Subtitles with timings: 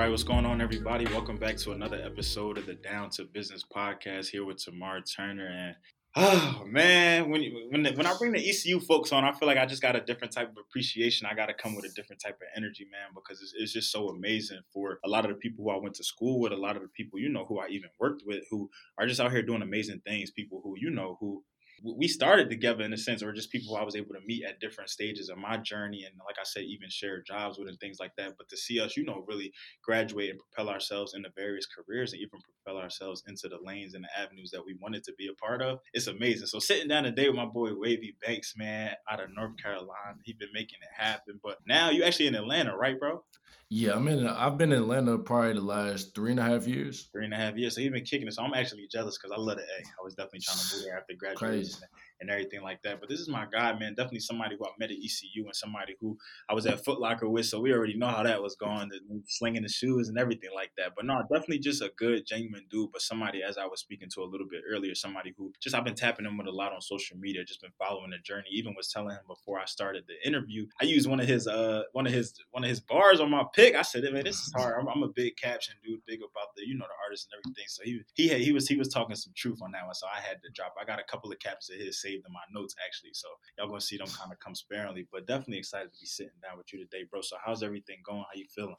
[0.00, 1.04] right, what's going on, everybody?
[1.04, 5.46] Welcome back to another episode of the Down to Business podcast here with Tamar Turner.
[5.46, 5.76] And
[6.16, 9.66] oh man, when when when I bring the ECU folks on, I feel like I
[9.66, 11.26] just got a different type of appreciation.
[11.30, 13.92] I got to come with a different type of energy, man, because it's, it's just
[13.92, 16.56] so amazing for a lot of the people who I went to school with, a
[16.56, 19.32] lot of the people you know who I even worked with, who are just out
[19.32, 20.30] here doing amazing things.
[20.30, 21.44] People who you know who
[21.82, 24.60] we started together in a sense, or just people I was able to meet at
[24.60, 27.98] different stages of my journey, and like I said, even share jobs with and things
[27.98, 28.34] like that.
[28.36, 29.52] But to see us, you know, really
[29.82, 34.04] graduate and propel ourselves into various careers, and even propel ourselves into the lanes and
[34.04, 36.46] the avenues that we wanted to be a part of, it's amazing.
[36.46, 40.36] So sitting down today with my boy Wavy Banks, man, out of North Carolina, he's
[40.36, 41.40] been making it happen.
[41.42, 43.24] But now you actually in Atlanta, right, bro?
[43.72, 44.26] Yeah, I'm in.
[44.26, 47.08] I've been in Atlanta probably the last three and a half years.
[47.12, 47.76] Three and a half years.
[47.76, 48.34] So he's been kicking it.
[48.34, 49.78] So I'm actually jealous because I love the A.
[49.78, 51.88] I was definitely trying to move there after graduation ですね。
[52.20, 53.00] And everything like that.
[53.00, 53.94] But this is my guy, man.
[53.94, 57.28] Definitely somebody who I met at ECU and somebody who I was at Foot Locker
[57.28, 57.46] with.
[57.46, 58.90] So we already know how that was going,
[59.26, 60.92] slinging the shoes and everything like that.
[60.94, 62.92] But no, definitely just a good, genuine dude.
[62.92, 65.84] But somebody, as I was speaking to a little bit earlier, somebody who just I've
[65.84, 68.48] been tapping him with a lot on social media, just been following the journey.
[68.52, 71.82] Even was telling him before I started the interview, I used one of his uh
[71.92, 73.74] one of his one of his bars on my pic.
[73.74, 74.76] I said, man, this is hard.
[74.80, 77.64] I'm, I'm, a big caption dude, big about the you know the artist and everything.
[77.68, 79.94] So he he had, he was he was talking some truth on that one.
[79.94, 80.74] So I had to drop.
[80.80, 83.10] I got a couple of captions of his saved in my notes actually.
[83.12, 86.32] So y'all gonna see them kind of come sparingly, but definitely excited to be sitting
[86.42, 87.20] down with you today, bro.
[87.20, 88.20] So how's everything going?
[88.20, 88.76] How you feeling?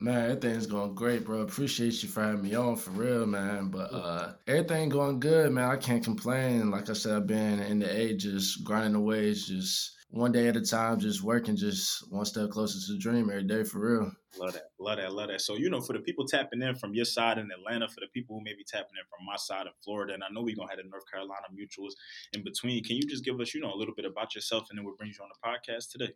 [0.00, 1.40] Man, everything's going great, bro.
[1.40, 3.68] Appreciate you for having me on for real, man.
[3.68, 5.70] But uh everything going good, man.
[5.70, 6.70] I can't complain.
[6.70, 10.56] Like I said, I've been in the age just grinding away, just one day at
[10.56, 14.12] a time, just working, just one step closer to the dream every day for real.
[14.38, 15.40] Love that, love that, love that.
[15.40, 18.06] So you know, for the people tapping in from your side in Atlanta, for the
[18.14, 20.54] people who may be tapping in from my side in Florida, and I know we're
[20.54, 21.94] gonna have the North Carolina mutuals
[22.32, 22.84] in between.
[22.84, 24.96] Can you just give us, you know, a little bit about yourself, and then what
[24.96, 26.12] brings you on the podcast today?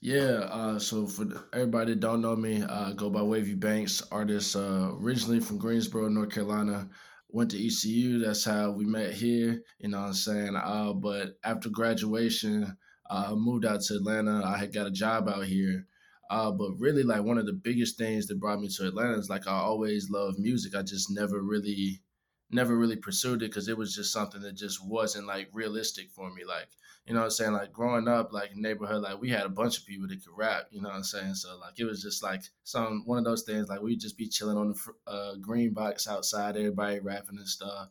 [0.00, 4.54] Yeah, uh, so for everybody that don't know me, uh, go by Wavy Banks, artist
[4.54, 6.88] uh, originally from Greensboro, North Carolina.
[7.32, 8.18] Went to ECU.
[8.18, 9.62] That's how we met here.
[9.78, 10.56] You know what I'm saying?
[10.56, 12.76] Uh, but after graduation,
[13.10, 14.42] I moved out to Atlanta.
[14.44, 15.86] I had got a job out here.
[16.30, 19.28] Uh, but really, like one of the biggest things that brought me to Atlanta is
[19.28, 20.76] like I always loved music.
[20.76, 22.02] I just never really,
[22.50, 26.32] never really pursued it because it was just something that just wasn't like realistic for
[26.32, 26.44] me.
[26.44, 26.68] Like
[27.04, 27.52] you know what I'm saying?
[27.52, 30.68] Like growing up, like neighborhood, like we had a bunch of people that could rap.
[30.70, 31.34] You know what I'm saying?
[31.34, 33.68] So like it was just like some one of those things.
[33.68, 37.88] Like we'd just be chilling on the uh, green box outside, everybody rapping and stuff.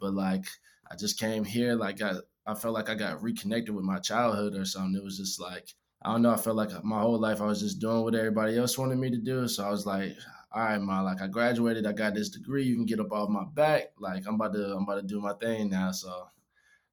[0.00, 0.46] But like
[0.90, 4.54] I just came here, like got I felt like I got reconnected with my childhood
[4.54, 4.96] or something.
[4.96, 6.32] It was just like I don't know.
[6.32, 9.10] I felt like my whole life I was just doing what everybody else wanted me
[9.10, 9.48] to do.
[9.48, 10.14] So I was like,
[10.52, 12.64] all right, ma, like I graduated, I got this degree.
[12.64, 13.92] You can get up off my back.
[13.98, 15.92] Like I'm about to, I'm about to do my thing now.
[15.92, 16.28] So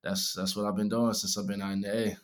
[0.02, 2.18] that's that's what I've been doing since I've been out in the A.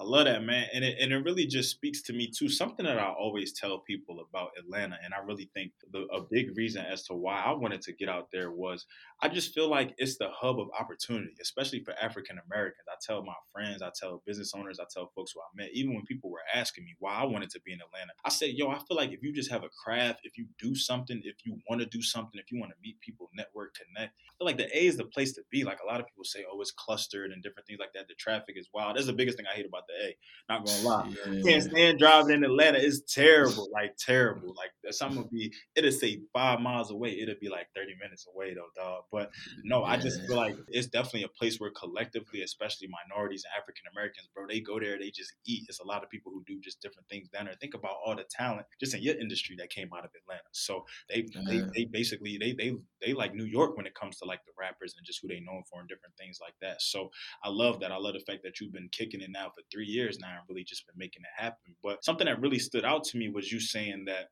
[0.00, 0.66] I love that, man.
[0.72, 2.48] And it, and it really just speaks to me, too.
[2.48, 4.96] Something that I always tell people about Atlanta.
[5.04, 8.08] And I really think the, a big reason as to why I wanted to get
[8.08, 8.86] out there was
[9.20, 12.86] I just feel like it's the hub of opportunity, especially for African Americans.
[12.88, 15.92] I tell my friends, I tell business owners, I tell folks who I met, even
[15.94, 18.68] when people were asking me why I wanted to be in Atlanta, I said, yo,
[18.68, 21.58] I feel like if you just have a craft, if you do something, if you
[21.68, 24.58] want to do something, if you want to meet people, network, connect, I feel like
[24.58, 25.64] the A is the place to be.
[25.64, 28.06] Like a lot of people say, oh, it's clustered and different things like that.
[28.06, 28.94] The traffic is wild.
[28.94, 30.16] That's the biggest thing I hate about the A.
[30.48, 31.42] Not gonna lie, yeah.
[31.42, 32.78] can't stand driving in Atlanta.
[32.78, 34.54] It's terrible, like terrible.
[34.54, 37.18] Like something would be, it'll say five miles away.
[37.20, 39.04] It'll be like thirty minutes away though, dog.
[39.10, 39.30] But
[39.64, 39.84] no.
[39.84, 44.28] I just feel like it's definitely a place where collectively, especially minorities and African Americans,
[44.34, 45.64] bro, they go there, they just eat.
[45.68, 47.54] It's a lot of people who do just different things down there.
[47.60, 50.42] Think about all the talent just in your industry that came out of Atlanta.
[50.52, 52.74] So they they, they basically they they
[53.04, 55.40] they like New York when it comes to like the rappers and just who they
[55.40, 56.82] known for and different things like that.
[56.82, 57.10] So
[57.42, 57.92] I love that.
[57.92, 60.40] I love the fact that you've been kicking it now for three years now and
[60.48, 61.74] really just been making it happen.
[61.82, 64.28] But something that really stood out to me was you saying that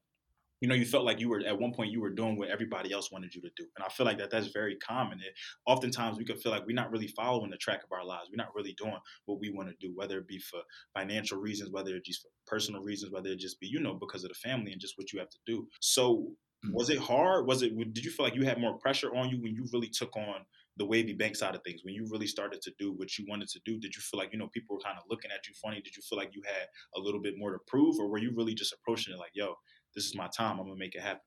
[0.60, 2.92] you know, you felt like you were at one point you were doing what everybody
[2.92, 5.20] else wanted you to do, and I feel like that that's very common.
[5.20, 5.34] It,
[5.66, 8.28] oftentimes, we could feel like we're not really following the track of our lives.
[8.30, 8.96] We're not really doing
[9.26, 10.60] what we want to do, whether it be for
[10.94, 14.24] financial reasons, whether it just for personal reasons, whether it just be you know because
[14.24, 15.66] of the family and just what you have to do.
[15.80, 16.32] So,
[16.64, 16.72] mm.
[16.72, 17.46] was it hard?
[17.46, 17.76] Was it?
[17.92, 20.44] Did you feel like you had more pressure on you when you really took on
[20.78, 23.48] the Wavy Banks side of things when you really started to do what you wanted
[23.48, 25.54] to do did you feel like you know people were kind of looking at you
[25.54, 28.18] funny did you feel like you had a little bit more to prove or were
[28.18, 29.54] you really just approaching it like yo
[29.96, 30.60] this is my time.
[30.60, 31.22] I'm gonna make it happen.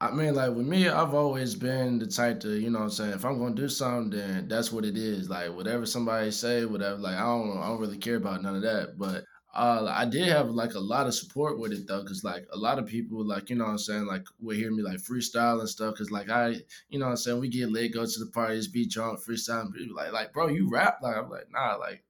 [0.00, 2.90] I mean, like with me, I've always been the type to, you know what I'm
[2.90, 5.30] saying, if I'm gonna do something, then that's what it is.
[5.30, 8.62] Like whatever somebody say, whatever, like I don't I don't really care about none of
[8.62, 8.98] that.
[8.98, 12.46] But uh, I did have like a lot of support with it though, cause like
[12.52, 14.98] a lot of people like you know what I'm saying like would hear me like
[14.98, 16.56] freestyle and stuff, cause like I
[16.88, 19.60] you know what I'm saying we get lit, go to the parties, be drunk, freestyle,
[19.62, 22.02] and be like like bro you rap like I'm like nah like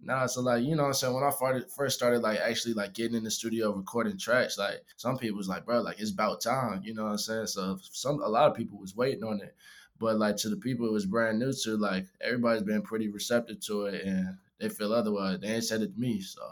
[0.00, 1.32] Nah, so like you know what I'm saying when I
[1.74, 5.48] first started like actually like getting in the studio recording tracks, like some people was
[5.48, 7.46] like, bro, like it's about time, you know what I'm saying?
[7.46, 9.54] So some a lot of people was waiting on it.
[9.98, 13.60] But like to the people it was brand new to, like everybody's been pretty receptive
[13.60, 15.40] to it and they feel otherwise.
[15.40, 16.42] They ain't said it to me, so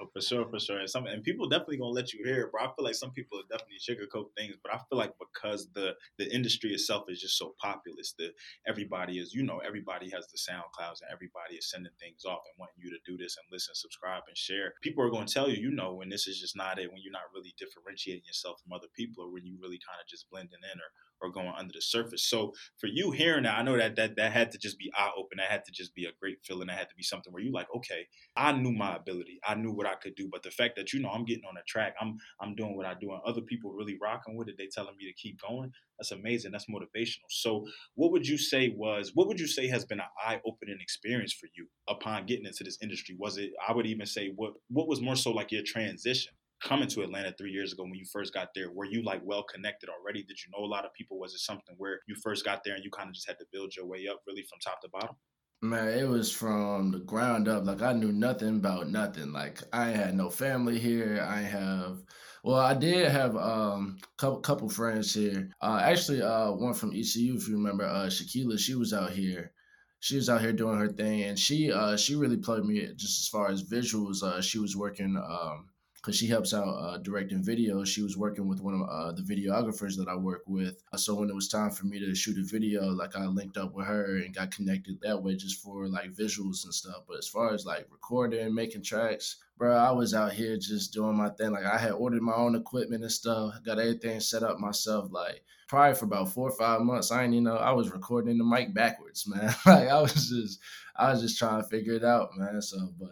[0.00, 0.78] Oh, for sure, for sure.
[0.78, 2.62] And some and people definitely gonna let you hear it, bro.
[2.62, 5.94] I feel like some people are definitely sugarcoat things, but I feel like because the
[6.18, 8.32] the industry itself is just so populous, that
[8.66, 12.54] everybody is, you know, everybody has the SoundClouds and everybody is sending things off and
[12.58, 14.74] wanting you to do this and listen, subscribe, and share.
[14.82, 17.12] People are gonna tell you, you know, when this is just not it, when you're
[17.12, 20.62] not really differentiating yourself from other people, or when you really kind of just blending
[20.62, 22.24] in or or going under the surface.
[22.24, 25.10] So for you hearing that, I know that that that had to just be eye
[25.16, 25.38] open.
[25.38, 26.68] That had to just be a great feeling.
[26.68, 28.06] That had to be something where you like, okay,
[28.36, 29.40] I knew my ability.
[29.46, 30.28] I knew what I could do.
[30.30, 32.86] But the fact that you know I'm getting on a track, I'm I'm doing what
[32.86, 34.56] I do, and other people really rocking with it.
[34.58, 35.72] They telling me to keep going.
[35.98, 36.52] That's amazing.
[36.52, 37.28] That's motivational.
[37.28, 40.78] So what would you say was what would you say has been an eye opening
[40.80, 43.16] experience for you upon getting into this industry?
[43.18, 46.32] Was it I would even say what what was more so like your transition?
[46.62, 48.70] Coming to Atlanta three years ago when you first got there?
[48.70, 50.22] Were you like well connected already?
[50.22, 51.18] Did you know a lot of people?
[51.18, 53.46] Was it something where you first got there and you kind of just had to
[53.52, 55.16] build your way up really from top to bottom?
[55.60, 57.64] Man, it was from the ground up.
[57.66, 59.32] Like I knew nothing about nothing.
[59.32, 61.24] Like I had no family here.
[61.28, 61.98] I have
[62.44, 65.50] well, I did have um couple couple friends here.
[65.60, 69.52] Uh actually uh one from ECU if you remember, uh she was out here.
[70.00, 73.20] She was out here doing her thing and she uh she really plugged me just
[73.20, 74.22] as far as visuals.
[74.22, 75.68] Uh she was working um
[76.08, 77.86] because she helps out uh, directing videos.
[77.86, 80.82] She was working with one of uh, the videographers that I work with.
[80.96, 83.74] So when it was time for me to shoot a video, like I linked up
[83.74, 87.02] with her and got connected that way just for like visuals and stuff.
[87.06, 91.14] But as far as like recording, making tracks, bro, I was out here just doing
[91.14, 91.50] my thing.
[91.50, 95.12] Like I had ordered my own equipment and stuff, got everything set up myself.
[95.12, 98.38] Like probably for about four or five months, I ain't you know I was recording
[98.38, 99.54] the mic backwards, man.
[99.66, 100.58] like I was just
[100.96, 102.62] I was just trying to figure it out, man.
[102.62, 103.10] So, but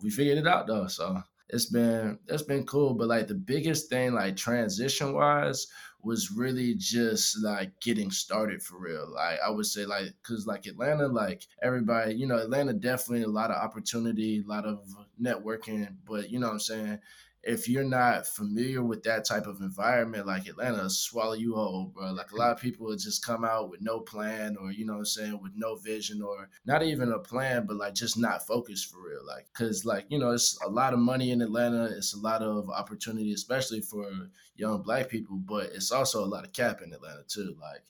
[0.00, 0.86] we figured it out though.
[0.86, 2.94] So it's been it's been cool.
[2.94, 5.66] But like the biggest thing, like transition wise,
[6.02, 9.12] was really just like getting started for real.
[9.14, 13.28] Like I would say, like because like Atlanta, like everybody, you know, Atlanta definitely a
[13.28, 14.80] lot of opportunity, a lot of
[15.20, 15.88] networking.
[16.06, 16.98] But you know what I'm saying
[17.42, 22.12] if you're not familiar with that type of environment, like Atlanta, swallow you whole, bro.
[22.12, 24.98] Like a lot of people just come out with no plan or, you know what
[25.00, 28.90] I'm saying, with no vision or not even a plan, but like just not focused
[28.90, 29.24] for real.
[29.26, 31.84] Like, cause like, you know, it's a lot of money in Atlanta.
[31.96, 34.10] It's a lot of opportunity, especially for
[34.56, 37.56] young black people, but it's also a lot of cap in Atlanta too.
[37.60, 37.82] Like,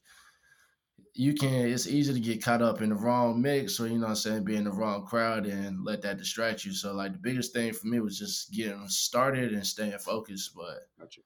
[1.18, 4.02] you can it's easy to get caught up in the wrong mix or you know
[4.02, 6.72] what I'm saying, be in the wrong crowd and let that distract you.
[6.72, 10.54] So like the biggest thing for me was just getting started and staying focused.
[10.54, 11.22] But gotcha.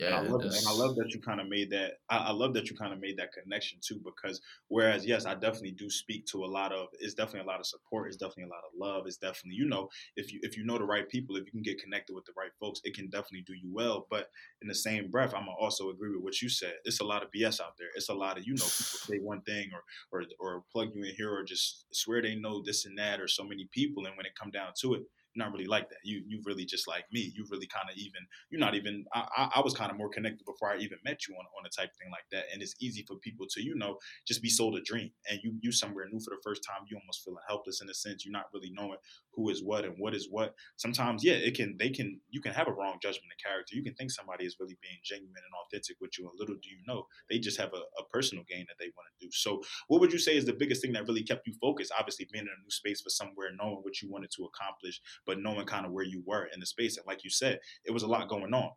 [0.00, 1.98] Yeah, and I love, and I love that you kind of made that.
[2.08, 5.34] I, I love that you kind of made that connection too, because whereas yes, I
[5.34, 6.88] definitely do speak to a lot of.
[7.00, 8.08] It's definitely a lot of support.
[8.08, 9.06] It's definitely a lot of love.
[9.06, 11.62] It's definitely you know if you if you know the right people, if you can
[11.62, 14.06] get connected with the right folks, it can definitely do you well.
[14.08, 14.30] But
[14.62, 16.74] in the same breath, I'm gonna also agree with what you said.
[16.84, 17.88] It's a lot of BS out there.
[17.94, 19.82] It's a lot of you know people say one thing or
[20.12, 23.28] or or plug you in here or just swear they know this and that or
[23.28, 25.02] so many people, and when it come down to it,
[25.36, 25.98] not really like that.
[26.02, 27.32] You you really just like me.
[27.34, 29.04] You really kind of even you're not even.
[29.14, 31.70] I, I was kind of more connected before I even met you on on a
[31.70, 32.44] type of thing like that.
[32.52, 35.10] And it's easy for people to you know just be sold a dream.
[35.30, 36.86] And you you somewhere new for the first time.
[36.88, 38.24] You almost feeling helpless in a sense.
[38.24, 38.98] You're not really knowing
[39.34, 40.54] who is what and what is what.
[40.76, 43.76] Sometimes yeah, it can they can you can have a wrong judgment of character.
[43.76, 46.28] You can think somebody is really being genuine and authentic with you.
[46.28, 49.08] And little do you know they just have a, a personal gain that they want
[49.18, 49.30] to do.
[49.32, 51.92] So what would you say is the biggest thing that really kept you focused?
[51.98, 55.40] Obviously being in a new space for somewhere, knowing what you wanted to accomplish but
[55.40, 56.96] knowing kind of where you were in the space.
[56.96, 58.70] And like you said, it was a lot going on.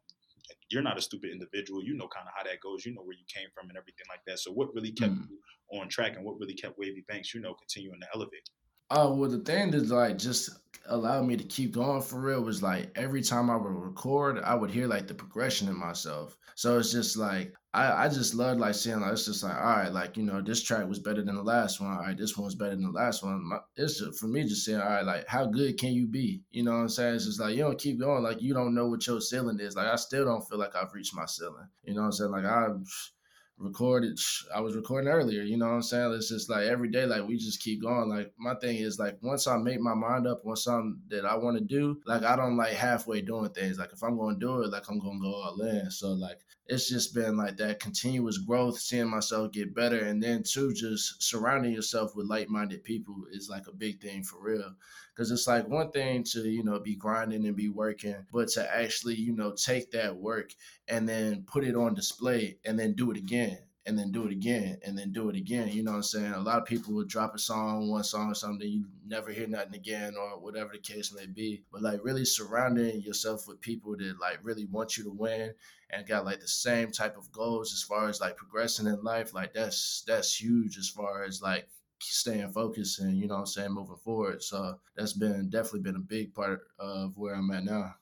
[0.69, 1.83] You're not a stupid individual.
[1.83, 2.85] You know kind of how that goes.
[2.85, 4.39] You know where you came from and everything like that.
[4.39, 5.27] So what really kept mm.
[5.29, 8.49] you on track and what really kept Wavy Banks, you know, continuing to elevate?
[8.89, 10.49] Oh well, the thing that like just
[10.87, 14.55] allowed me to keep going for real was like every time I would record, I
[14.55, 16.37] would hear like the progression in myself.
[16.55, 19.63] So it's just like I, I just love like seeing like it's just like all
[19.63, 21.91] right, like you know this track was better than the last one.
[21.91, 23.43] All right, this one's better than the last one.
[23.49, 26.43] My, it's just for me just saying all right, like how good can you be?
[26.51, 27.15] You know what I'm saying?
[27.15, 29.75] It's just like you don't keep going, like you don't know what your ceiling is.
[29.75, 31.67] Like I still don't feel like I've reached my ceiling.
[31.83, 32.31] You know what I'm saying?
[32.31, 32.67] Like I
[33.57, 34.19] recorded
[34.53, 36.13] I was recording earlier, you know what I'm saying?
[36.13, 38.09] It's just like every day, like we just keep going.
[38.09, 41.35] Like my thing is like once I make my mind up on something that I
[41.35, 43.77] want to do, like I don't like halfway doing things.
[43.77, 45.89] Like if I'm gonna do it, like I'm gonna go all in.
[45.91, 50.43] So like it's just been like that continuous growth, seeing myself get better and then
[50.43, 54.73] too just surrounding yourself with like minded people is like a big thing for real.
[55.15, 58.75] Cause it's like one thing to, you know, be grinding and be working, but to
[58.75, 60.53] actually, you know, take that work
[60.87, 64.31] and then put it on display and then do it again and then do it
[64.31, 65.67] again and then do it again.
[65.67, 66.33] You know what I'm saying?
[66.33, 69.47] A lot of people would drop a song, one song or something, you never hear
[69.47, 71.63] nothing again or whatever the case may be.
[71.71, 75.53] But like really surrounding yourself with people that like really want you to win
[75.89, 79.33] and got like the same type of goals as far as like progressing in life,
[79.33, 81.67] like that's that's huge as far as like
[82.03, 84.43] staying focused and you know I'm saying moving forward.
[84.43, 87.95] So that's been definitely been a big part of where I'm at now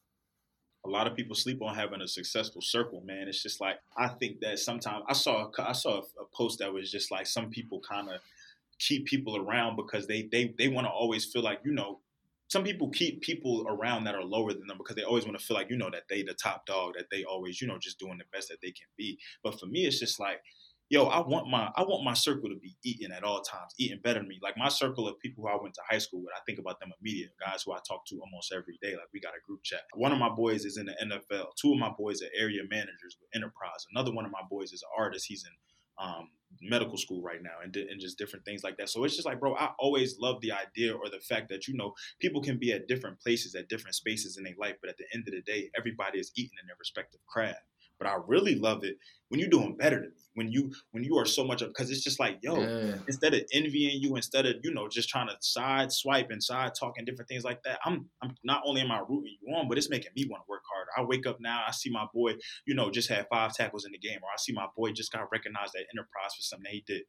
[0.85, 3.27] a lot of people sleep on having a successful circle, man.
[3.27, 6.91] It's just like I think that sometimes I saw I saw a post that was
[6.91, 8.19] just like some people kind of
[8.79, 11.99] keep people around because they they they want to always feel like you know
[12.47, 15.45] some people keep people around that are lower than them because they always want to
[15.45, 17.99] feel like you know that they the top dog that they always you know just
[17.99, 19.19] doing the best that they can be.
[19.43, 20.41] But for me, it's just like
[20.91, 24.01] yo, I want my I want my circle to be eating at all times, eating
[24.03, 24.39] better than me.
[24.43, 26.81] Like my circle of people who I went to high school with, I think about
[26.81, 27.33] them immediately.
[27.39, 28.91] Guys who I talk to almost every day.
[28.91, 29.81] Like we got a group chat.
[29.95, 31.45] One of my boys is in the NFL.
[31.59, 33.87] Two of my boys are area managers with Enterprise.
[33.95, 35.27] Another one of my boys is an artist.
[35.29, 35.53] He's in
[35.97, 36.29] um,
[36.61, 38.89] medical school right now and, and just different things like that.
[38.89, 41.75] So it's just like, bro, I always love the idea or the fact that, you
[41.75, 44.97] know, people can be at different places at different spaces in their life, but at
[44.97, 47.61] the end of the day, everybody is eating in their respective craft.
[48.01, 48.97] But I really love it
[49.29, 50.15] when you're doing better than me.
[50.33, 52.95] When you when you are so much of because it's just like yo, yeah.
[53.07, 56.71] instead of envying you, instead of you know just trying to side swipe and side
[56.73, 59.77] talking different things like that, I'm I'm not only am I rooting you on, but
[59.77, 60.89] it's making me want to work harder.
[60.97, 63.91] I wake up now, I see my boy, you know, just had five tackles in
[63.91, 66.73] the game, or I see my boy just got recognized at Enterprise for something that
[66.73, 67.03] he did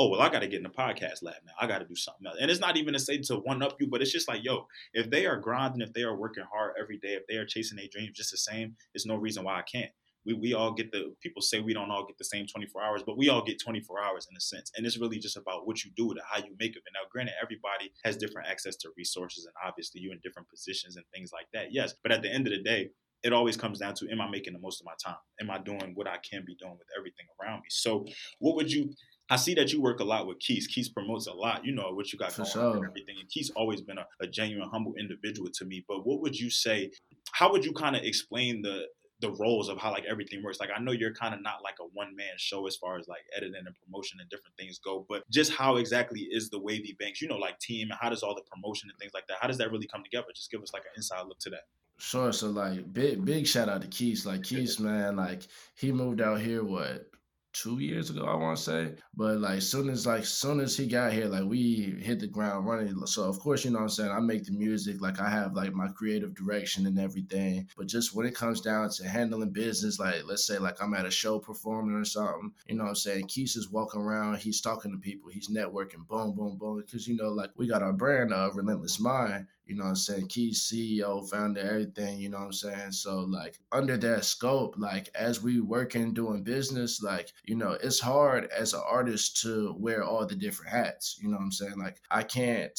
[0.00, 1.94] oh well i got to get in the podcast lab now i got to do
[1.94, 4.28] something else and it's not even to say to one up you but it's just
[4.28, 7.36] like yo if they are grinding if they are working hard every day if they
[7.36, 9.90] are chasing their dreams just the same there's no reason why i can't
[10.26, 13.02] we, we all get the people say we don't all get the same 24 hours
[13.04, 15.84] but we all get 24 hours in a sense and it's really just about what
[15.84, 18.76] you do with it how you make of it now granted everybody has different access
[18.76, 22.22] to resources and obviously you're in different positions and things like that yes but at
[22.22, 22.90] the end of the day
[23.22, 25.58] it always comes down to am i making the most of my time am i
[25.58, 28.04] doing what i can be doing with everything around me so
[28.38, 28.90] what would you
[29.32, 30.66] I see that you work a lot with Keys.
[30.66, 32.64] Keys promotes a lot, you know, what you got For going sure.
[32.64, 33.14] on and everything.
[33.20, 35.84] And Keys always been a, a, genuine, humble individual to me.
[35.86, 36.90] But what would you say?
[37.30, 38.86] How would you kind of explain the
[39.20, 40.60] the roles of how like everything works.
[40.60, 43.08] Like I know you're kind of not like a one man show as far as
[43.08, 46.96] like editing and promotion and different things go, but just how exactly is the Wavy
[46.98, 49.38] Banks, you know, like team and how does all the promotion and things like that,
[49.40, 50.26] how does that really come together?
[50.34, 51.64] Just give us like an inside look to that.
[51.98, 52.32] Sure.
[52.32, 54.24] So like big big shout out to Keith.
[54.24, 55.42] Like Keith, man, like
[55.74, 57.09] he moved out here what
[57.52, 58.92] two years ago, I want to say.
[59.14, 62.66] But like soon as like soon as he got here, like we hit the ground
[62.66, 62.94] running.
[63.06, 65.54] So of course, you know what I'm saying, I make the music, like I have
[65.54, 67.68] like my creative direction and everything.
[67.76, 71.06] But just when it comes down to handling business, like let's say like I'm at
[71.06, 73.26] a show performing or something, you know what I'm saying?
[73.26, 76.78] Keith is walking around, he's talking to people, he's networking, boom, boom, boom.
[76.78, 79.90] Because you know, like we got our brand of uh, Relentless Mind you know what
[79.90, 80.26] I'm saying?
[80.26, 82.90] Key CEO, founder, everything, you know what I'm saying?
[82.90, 88.00] So like under that scope, like as we working doing business, like, you know, it's
[88.00, 91.20] hard as an artist to wear all the different hats.
[91.22, 91.78] You know what I'm saying?
[91.78, 92.76] Like I can't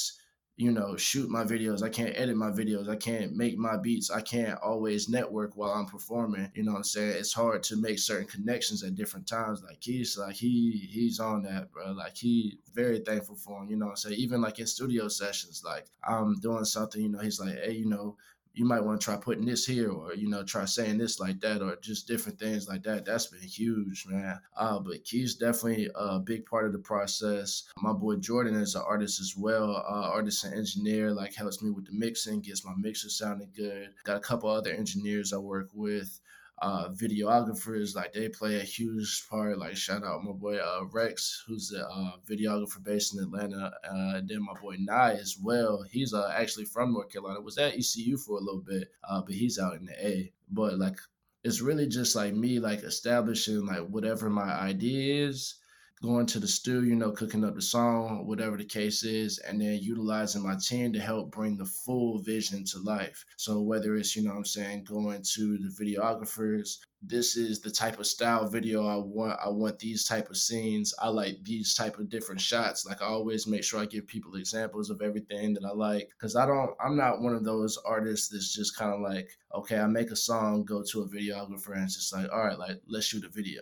[0.61, 1.81] you know, shoot my videos.
[1.81, 2.87] I can't edit my videos.
[2.87, 4.11] I can't make my beats.
[4.11, 6.51] I can't always network while I'm performing.
[6.53, 7.15] You know what I'm saying?
[7.17, 9.63] It's hard to make certain connections at different times.
[9.63, 11.93] Like he's like he he's on that, bro.
[11.93, 13.71] Like he very thankful for him.
[13.71, 14.19] You know what I'm saying?
[14.19, 17.87] Even like in studio sessions, like I'm doing something, you know, he's like, hey, you
[17.87, 18.17] know,
[18.53, 21.39] you might want to try putting this here or you know try saying this like
[21.39, 24.39] that or just different things like that that's been huge man.
[24.57, 27.63] Uh, but key's definitely a big part of the process.
[27.77, 31.71] My boy jordan is an artist as well uh, artist and engineer like helps me
[31.71, 33.89] with the mixing gets my mixer sounding good.
[34.03, 36.19] Got a couple other engineers i work with
[36.61, 39.57] uh, videographers, like they play a huge part.
[39.57, 44.17] Like shout out my boy uh, Rex, who's a uh, videographer based in Atlanta, uh,
[44.17, 45.83] and then my boy Nye as well.
[45.89, 47.41] He's uh, actually from North Carolina.
[47.41, 50.31] Was at ECU for a little bit, uh, but he's out in the A.
[50.49, 50.97] But like
[51.43, 55.55] it's really just like me, like establishing like whatever my idea is
[56.01, 59.61] going to the stew, you know, cooking up the song, whatever the case is, and
[59.61, 63.23] then utilizing my team to help bring the full vision to life.
[63.37, 67.99] So whether it's, you know I'm saying, going to the videographers, this is the type
[67.99, 69.39] of style video I want.
[69.43, 70.93] I want these type of scenes.
[70.99, 72.85] I like these type of different shots.
[72.85, 76.09] Like I always make sure I give people examples of everything that I like.
[76.19, 79.79] Cause I don't I'm not one of those artists that's just kind of like, okay,
[79.79, 82.81] I make a song, go to a videographer and it's just like, all right, like
[82.87, 83.61] let's shoot a video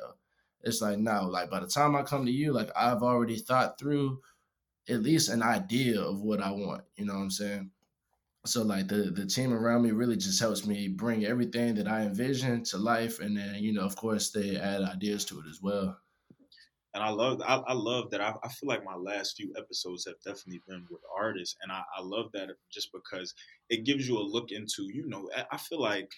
[0.63, 3.79] it's like now, like by the time I come to you, like I've already thought
[3.79, 4.21] through
[4.89, 6.83] at least an idea of what I want.
[6.95, 7.71] You know what I'm saying?
[8.45, 12.01] So like the the team around me really just helps me bring everything that I
[12.03, 15.61] envision to life, and then you know, of course, they add ideas to it as
[15.61, 15.99] well.
[16.93, 20.05] And I love I, I love that I, I feel like my last few episodes
[20.07, 23.35] have definitely been with artists, and I, I love that just because
[23.69, 26.11] it gives you a look into you know I feel like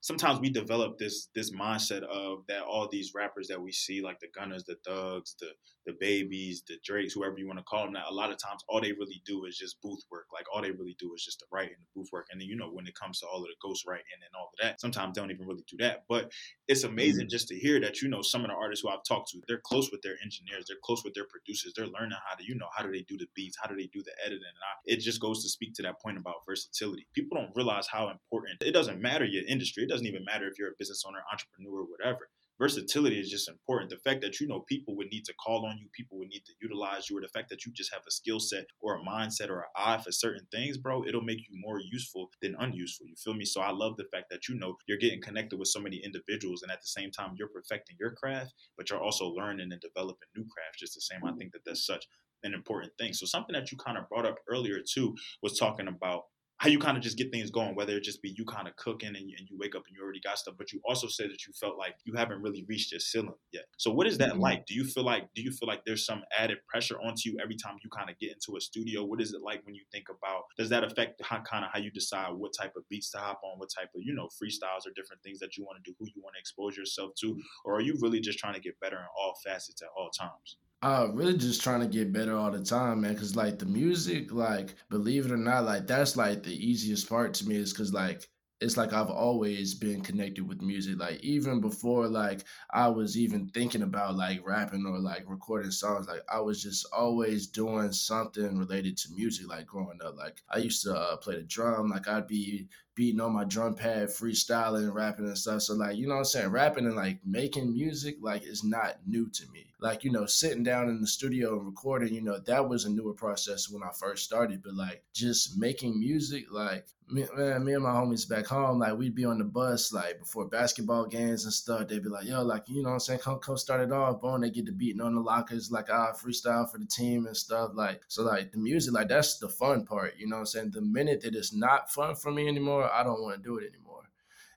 [0.00, 4.20] sometimes we develop this this mindset of that all these rappers that we see, like
[4.20, 5.48] the Gunners, the Thugs, the
[5.86, 8.62] the Babies, the Drakes, whoever you want to call them, that a lot of times
[8.68, 10.26] all they really do is just booth work.
[10.32, 12.56] Like all they really do is just the writing, the booth work, and then you
[12.56, 15.14] know when it comes to all of the ghost writing and all of that, sometimes
[15.14, 16.04] they don't even really do that.
[16.08, 16.30] But
[16.68, 17.36] it's amazing mm-hmm.
[17.36, 19.64] just to hear that you know some of the artists who I've talked to, they're
[19.64, 22.68] close with their engineers, they're close with their producers, they're learning how to you know
[22.76, 25.00] how do they do the beats, how do they do the editing, and I, it
[25.00, 27.06] just goes to speak to that point about versatility.
[27.14, 29.87] People don't realize how important it doesn't matter your industry.
[29.88, 32.28] It doesn't even matter if you're a business owner, entrepreneur, whatever
[32.58, 33.90] versatility is just important.
[33.90, 36.44] The fact that you know people would need to call on you, people would need
[36.46, 39.00] to utilize you, or the fact that you just have a skill set or a
[39.00, 43.06] mindset or an eye for certain things, bro, it'll make you more useful than unuseful.
[43.06, 43.44] You feel me?
[43.44, 46.62] So I love the fact that you know you're getting connected with so many individuals,
[46.62, 50.28] and at the same time you're perfecting your craft, but you're also learning and developing
[50.36, 50.80] new crafts.
[50.80, 51.38] Just the same, I mm-hmm.
[51.38, 52.06] think that that's such
[52.44, 53.12] an important thing.
[53.12, 56.24] So something that you kind of brought up earlier too was talking about
[56.58, 58.74] how you kind of just get things going, whether it just be you kind of
[58.74, 61.30] cooking and, and, you wake up and you already got stuff, but you also said
[61.30, 63.64] that you felt like you haven't really reached your ceiling yet.
[63.76, 64.40] So what is that mm-hmm.
[64.40, 64.66] like?
[64.66, 67.56] Do you feel like do you feel like there's some added pressure onto you every
[67.56, 69.04] time you kind of get into a studio?
[69.04, 70.42] What is it like when you think about?
[70.58, 73.40] Does that affect how kind of how you decide what type of beats to hop
[73.44, 75.94] on, what type of you know freestyles or different things that you want to do,
[75.98, 78.78] who you want to expose yourself to, or are you really just trying to get
[78.80, 80.56] better in all facets at all times?
[80.80, 83.16] Uh, really just trying to get better all the time, man.
[83.16, 87.34] Cause like the music, like believe it or not, like that's like the easiest part
[87.34, 88.28] to me is cause like
[88.60, 90.98] it's like I've always been connected with music.
[91.00, 96.06] Like even before like I was even thinking about like rapping or like recording songs,
[96.06, 99.48] like I was just always doing something related to music.
[99.48, 101.88] Like growing up, like I used to uh, play the drum.
[101.90, 102.68] Like I'd be
[102.98, 105.62] beating on my drum pad, freestyling, rapping and stuff.
[105.62, 108.96] So like you know what I'm saying, rapping and like making music like is not
[109.06, 109.66] new to me.
[109.78, 112.90] Like you know sitting down in the studio and recording, you know that was a
[112.90, 114.64] newer process when I first started.
[114.64, 118.96] But like just making music, like me, man, me and my homies back home, like
[118.96, 121.88] we'd be on the bus, like before basketball games and stuff.
[121.88, 124.20] They'd be like, "Yo, like you know, what I'm saying, come, come start it off."
[124.20, 127.36] Boom, they get the beating on the lockers, like ah, freestyle for the team and
[127.36, 127.70] stuff.
[127.74, 130.14] Like so, like the music, like that's the fun part.
[130.18, 130.70] You know, what I'm saying.
[130.72, 133.68] The minute that it's not fun for me anymore, I don't want to do it
[133.72, 134.02] anymore.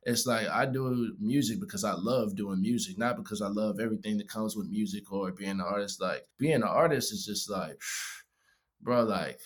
[0.03, 4.17] It's like I do music because I love doing music, not because I love everything
[4.17, 6.01] that comes with music or being an artist.
[6.01, 7.79] Like being an artist is just like,
[8.81, 9.39] bro, like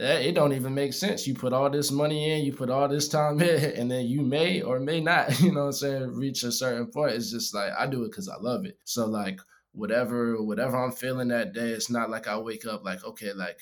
[0.00, 1.26] it don't even make sense.
[1.26, 4.22] You put all this money in, you put all this time in, and then you
[4.22, 7.12] may or may not, you know what I'm saying, reach a certain point.
[7.12, 8.78] It's just like I do it because I love it.
[8.84, 9.40] So like
[9.72, 13.60] whatever whatever I'm feeling that day, it's not like I wake up like, okay, like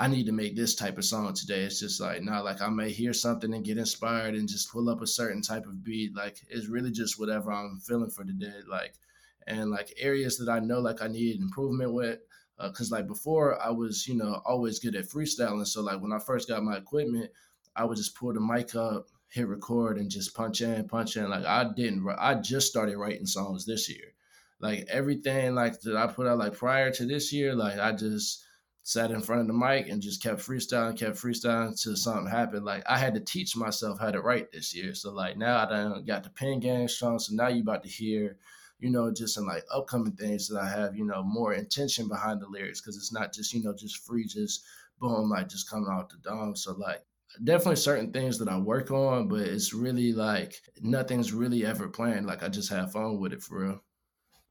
[0.00, 1.60] I need to make this type of song today.
[1.60, 4.88] It's just like not like I may hear something and get inspired and just pull
[4.88, 6.16] up a certain type of beat.
[6.16, 8.60] Like it's really just whatever I'm feeling for the day.
[8.66, 8.94] Like
[9.46, 12.18] and like areas that I know like I need improvement with
[12.58, 15.66] uh, like before I was you know always good at freestyling.
[15.66, 17.30] So like when I first got my equipment,
[17.76, 21.28] I would just pull the mic up, hit record, and just punch in, punch in.
[21.28, 24.14] Like I didn't, I just started writing songs this year.
[24.60, 28.46] Like everything like that I put out like prior to this year, like I just
[28.90, 32.64] sat in front of the mic and just kept freestyling, kept freestyling until something happened.
[32.64, 34.94] Like I had to teach myself how to write this year.
[34.94, 37.20] So like now I done got the pen game strong.
[37.20, 38.36] So now you about to hear
[38.80, 42.40] you know, just in like upcoming things that I have, you know, more intention behind
[42.40, 44.64] the lyrics because it's not just, you know, just free, just
[44.98, 46.56] boom, like just coming out the dome.
[46.56, 47.04] So like
[47.44, 52.26] definitely certain things that I work on, but it's really like nothing's really ever planned.
[52.26, 53.80] Like I just have fun with it for real.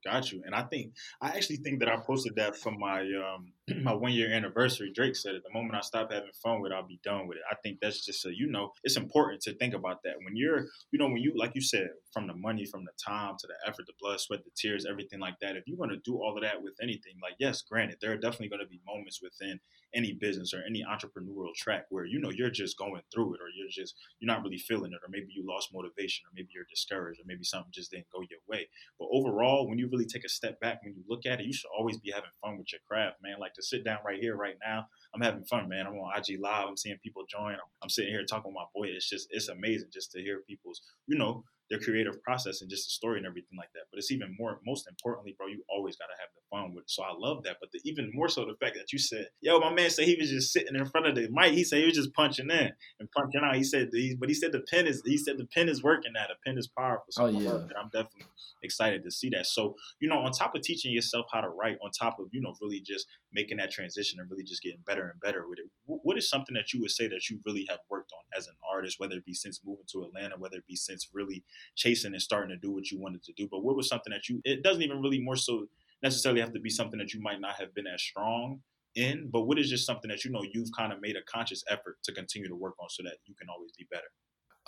[0.06, 0.44] Got you.
[0.46, 3.52] And I think I actually think that I posted that for my um
[3.84, 4.92] my one year anniversary.
[4.94, 5.44] Drake said it.
[5.44, 7.44] The moment I stop having fun with it, I'll be done with it.
[7.50, 10.16] I think that's just so you know, it's important to think about that.
[10.24, 13.36] When you're you know, when you like you said, from the money, from the time
[13.40, 15.56] to the effort, the blood, sweat, the tears, everything like that.
[15.56, 18.50] If you're gonna do all of that with anything, like yes, granted, there are definitely
[18.50, 19.60] gonna be moments within
[19.94, 23.50] any business or any entrepreneurial track where you know you're just going through it or
[23.56, 26.66] you're just you're not really feeling it or maybe you lost motivation or maybe you're
[26.70, 28.68] discouraged or maybe something just didn't go your way
[29.00, 31.54] but overall when you really take a step back when you look at it you
[31.54, 34.36] should always be having fun with your craft man like to sit down right here
[34.36, 34.88] right now.
[35.14, 35.88] I'm having fun man.
[35.88, 36.68] I'm on ig live.
[36.68, 37.54] I'm seeing people join.
[37.54, 38.88] I'm, I'm sitting here talking with my boy.
[38.88, 42.88] It's just it's amazing just to hear people's you know their creative process and just
[42.88, 43.86] the story and everything like that.
[43.92, 46.86] But it's even more, most importantly, bro, you always got to have the fun with.
[46.88, 47.58] So I love that.
[47.60, 50.18] But the, even more so, the fact that you said, yo, my man said he
[50.20, 51.54] was just sitting in front of the mic.
[51.54, 53.56] He said he was just punching in and punching out.
[53.56, 56.14] He said, he, but he said the pen is, he said the pen is working
[56.14, 56.26] now.
[56.28, 57.06] The pen is powerful.
[57.10, 57.52] So oh, yeah.
[57.80, 58.28] I'm definitely
[58.64, 59.46] excited to see that.
[59.46, 62.42] So, you know, on top of teaching yourself how to write, on top of, you
[62.42, 65.66] know, really just making that transition and really just getting better and better with it,
[65.86, 68.56] what is something that you would say that you really have worked on as an
[68.74, 71.44] artist, whether it be since moving to Atlanta, whether it be since really
[71.76, 73.48] chasing and starting to do what you wanted to do?
[73.50, 75.68] But what was something that you, it doesn't even really more so
[76.04, 78.60] necessarily have to be something that you might not have been as strong
[78.96, 81.64] in, but what is just something that you know you've kind of made a conscious
[81.70, 84.08] effort to continue to work on so that you can always be better?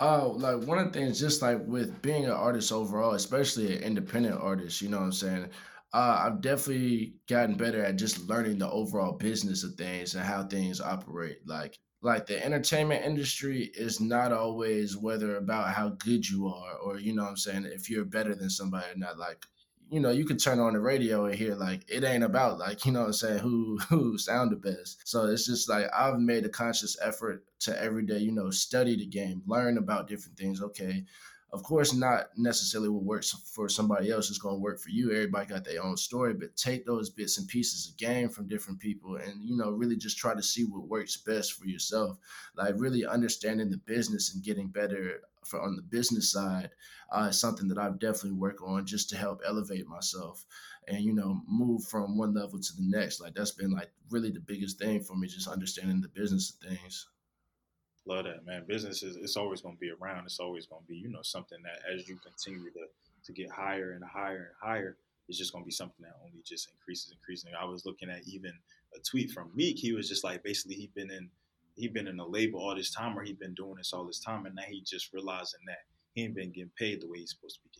[0.00, 3.82] Uh, like one of the things, just like with being an artist overall, especially an
[3.82, 5.48] independent artist, you know what I'm saying?
[5.92, 10.44] Uh, I've definitely gotten better at just learning the overall business of things and how
[10.44, 11.38] things operate.
[11.46, 16.98] Like, like the entertainment industry is not always whether about how good you are or
[16.98, 19.18] you know what I'm saying if you're better than somebody or not.
[19.18, 19.44] Like
[19.92, 22.86] you know, you can turn on the radio and hear like it ain't about like,
[22.86, 25.06] you know I'm saying, who who sound the best.
[25.06, 28.96] So it's just like I've made a conscious effort to every day, you know, study
[28.96, 30.62] the game, learn about different things.
[30.62, 31.04] Okay,
[31.52, 35.10] of course, not necessarily what works for somebody else is going to work for you.
[35.10, 38.80] Everybody got their own story, but take those bits and pieces of game from different
[38.80, 42.16] people and, you know, really just try to see what works best for yourself.
[42.56, 46.70] Like really understanding the business and getting better for on the business side
[47.10, 50.44] uh, is something that I've definitely worked on just to help elevate myself
[50.88, 53.20] and, you know, move from one level to the next.
[53.20, 56.68] Like that's been like really the biggest thing for me, just understanding the business of
[56.68, 57.06] things.
[58.04, 58.64] Love that, man.
[58.66, 60.24] Business is it's always going to be around.
[60.24, 62.86] It's always going to be, you know, something that as you continue to
[63.24, 64.96] to get higher and higher and higher,
[65.28, 67.52] it's just going to be something that only just increases, increasing.
[67.58, 68.52] I was looking at even
[68.94, 69.78] a tweet from Meek.
[69.78, 71.30] He was just like, basically, he'd been in
[71.76, 74.20] he'd been in a label all this time, or he'd been doing this all this
[74.20, 75.78] time, and now he just realizing that
[76.14, 77.71] he ain't been getting paid the way he's supposed to be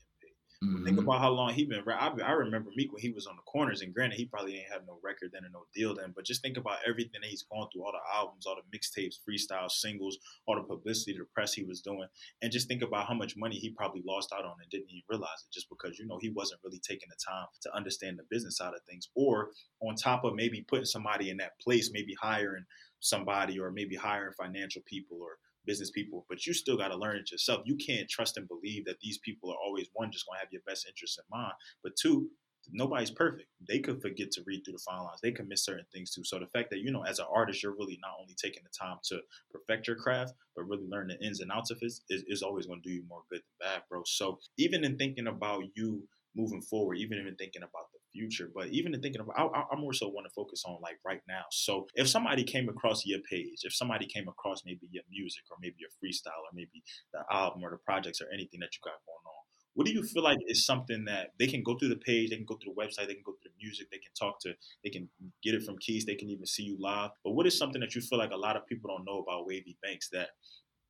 [0.63, 0.85] Mm-hmm.
[0.85, 1.83] Think about how long he been.
[1.89, 4.71] I, I remember Meek when he was on the corners, and granted, he probably ain't
[4.71, 6.13] have no record then or no deal then.
[6.15, 9.17] But just think about everything that he's gone through, all the albums, all the mixtapes,
[9.29, 12.07] freestyle singles, all the publicity, the press he was doing,
[12.43, 15.03] and just think about how much money he probably lost out on and didn't even
[15.09, 18.25] realize it, just because you know he wasn't really taking the time to understand the
[18.31, 19.49] business side of things, or
[19.81, 22.65] on top of maybe putting somebody in that place, maybe hiring
[23.01, 27.17] somebody, or maybe hiring financial people, or business people, but you still got to learn
[27.17, 27.63] it yourself.
[27.65, 30.53] You can't trust and believe that these people are always one just going to have
[30.53, 32.29] your best interest in mind, but two,
[32.71, 33.49] nobody's perfect.
[33.67, 35.21] They could forget to read through the fine lines.
[35.23, 36.25] They could miss certain things too.
[36.25, 38.71] So the fact that you know, as an artist, you're really not only taking the
[38.79, 39.21] time to
[39.51, 42.67] perfect your craft, but really learn the ins and outs of it is, is always
[42.67, 44.03] going to do you more good than bad, bro.
[44.07, 48.51] So even in thinking about you moving forward, even in thinking about future.
[48.55, 51.23] But even in thinking about, I, I more so want to focus on like right
[51.29, 51.45] now.
[51.51, 55.57] So if somebody came across your page, if somebody came across maybe your music or
[55.61, 58.99] maybe your freestyle or maybe the album or the projects or anything that you got
[59.07, 59.43] going on,
[59.75, 62.37] what do you feel like is something that they can go through the page, they
[62.37, 64.53] can go through the website, they can go through the music, they can talk to,
[64.85, 65.09] they can
[65.43, 67.11] get it from Keys, they can even see you live.
[67.25, 69.47] But what is something that you feel like a lot of people don't know about
[69.47, 70.31] Wavy Banks that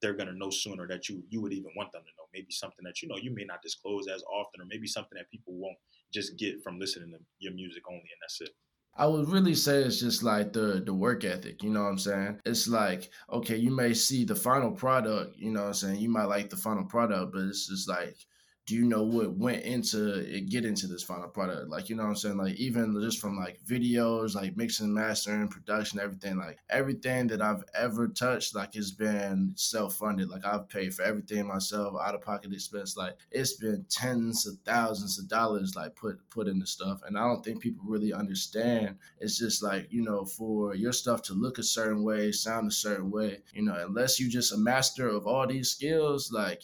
[0.01, 2.27] they're gonna know sooner that you you would even want them to know?
[2.35, 5.31] Maybe something that you know you may not disclose as often, or maybe something that
[5.31, 5.79] people won't
[6.13, 8.51] just get from listening to your music only, and that's it.
[8.95, 11.99] I would really say it's just like the the work ethic, you know what I'm
[11.99, 12.41] saying?
[12.45, 16.01] It's like, okay, you may see the final product, you know what I'm saying?
[16.01, 18.17] You might like the final product, but it's just like
[18.65, 21.69] do you know what went into it, get into this final product?
[21.69, 22.37] Like, you know what I'm saying?
[22.37, 27.65] Like, even just from like videos, like mixing, mastering, production, everything, like everything that I've
[27.75, 30.29] ever touched, like, it's been self funded.
[30.29, 32.97] Like, I've paid for everything myself, out of pocket expense.
[32.97, 37.01] Like, it's been tens of thousands of dollars, like, put put into stuff.
[37.05, 38.97] And I don't think people really understand.
[39.19, 42.75] It's just like, you know, for your stuff to look a certain way, sound a
[42.75, 46.63] certain way, you know, unless you just a master of all these skills, like,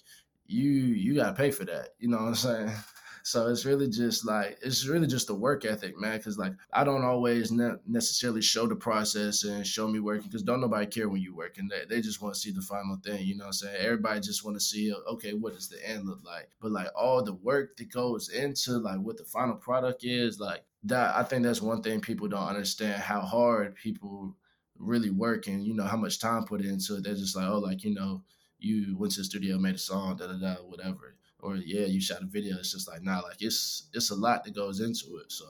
[0.48, 1.90] you you gotta pay for that.
[1.98, 2.72] You know what I'm saying?
[3.24, 6.16] So it's really just like it's really just the work ethic, man.
[6.16, 10.42] Because like I don't always ne- necessarily show the process and show me working because
[10.42, 11.68] don't nobody care when you working.
[11.68, 13.26] They they just want to see the final thing.
[13.26, 13.76] You know what I'm saying?
[13.80, 16.48] Everybody just want to see okay, what does the end look like?
[16.58, 20.64] But like all the work that goes into like what the final product is, like
[20.84, 21.14] that.
[21.14, 24.34] I think that's one thing people don't understand how hard people
[24.78, 27.04] really work and you know how much time put into it.
[27.04, 28.22] They're just like oh like you know
[28.58, 31.16] you went to the studio, made a song, da da da, whatever.
[31.40, 32.56] Or yeah, you shot a video.
[32.58, 35.30] It's just like nah, like it's it's a lot that goes into it.
[35.30, 35.46] So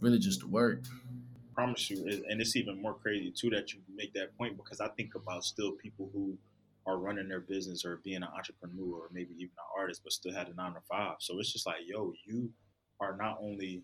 [0.00, 0.84] really just the work.
[0.84, 4.80] I promise you, and it's even more crazy too that you make that point because
[4.80, 6.36] I think about still people who
[6.86, 10.32] are running their business or being an entrepreneur or maybe even an artist, but still
[10.34, 11.16] had a nine to five.
[11.20, 12.50] So it's just like, yo, you
[13.00, 13.82] are not only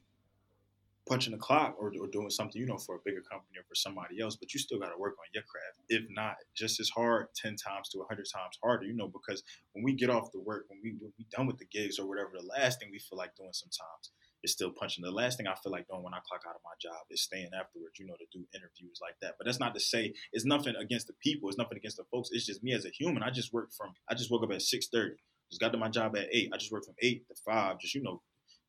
[1.08, 3.74] punching the clock or, or doing something, you know, for a bigger company or for
[3.74, 5.80] somebody else, but you still got to work on your craft.
[5.88, 9.42] If not, just as hard, 10 times to 100 times harder, you know, because
[9.72, 12.06] when we get off the work, when we, when we done with the gigs or
[12.06, 14.12] whatever, the last thing we feel like doing sometimes
[14.44, 15.02] is still punching.
[15.02, 17.22] The last thing I feel like doing when I clock out of my job is
[17.22, 19.34] staying afterwards, you know, to do interviews like that.
[19.38, 21.48] But that's not to say it's nothing against the people.
[21.48, 22.30] It's nothing against the folks.
[22.32, 23.22] It's just me as a human.
[23.22, 25.10] I just work from, I just woke up at 6.30.
[25.50, 26.50] Just got to my job at 8.
[26.52, 28.20] I just work from 8 to 5, just, you know,